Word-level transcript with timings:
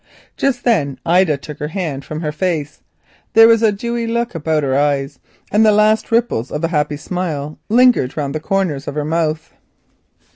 Just 0.35 0.63
then 0.63 0.97
Ida 1.05 1.37
took 1.37 1.59
her 1.59 1.67
hand 1.67 2.03
from 2.03 2.21
her 2.21 2.31
face. 2.31 2.81
There 3.33 3.47
was 3.47 3.61
a 3.61 3.71
dewy 3.71 4.07
look 4.07 4.33
about 4.33 4.63
her 4.63 4.75
eyes, 4.75 5.19
and 5.51 5.63
the 5.63 5.71
last 5.71 6.11
ripples 6.11 6.49
of 6.51 6.63
a 6.63 6.69
happy 6.69 6.97
smile 6.97 7.59
lingered 7.69 8.17
round 8.17 8.33
the 8.33 8.39
corners 8.39 8.87
of 8.87 8.95
her 8.95 9.05
mouth. 9.05 9.53